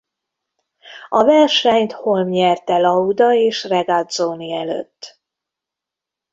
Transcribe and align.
A 1.09 1.23
versenyt 1.23 1.91
Hulme 1.91 2.29
nyerte 2.29 2.77
Lauda 2.77 3.33
és 3.33 3.63
Regazzoni 3.63 4.51
előtt. 4.51 5.19